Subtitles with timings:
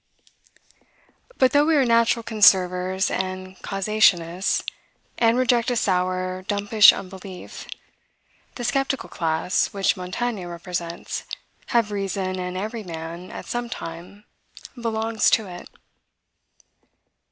[1.37, 4.63] But though we are natural conservers and causationists,
[5.19, 7.67] and reject a sour, dumpish unbelief,
[8.55, 11.25] the skeptical class, which Montaigne represents,
[11.67, 14.23] have reason, and every man, at some time,
[14.75, 15.69] belongs to it.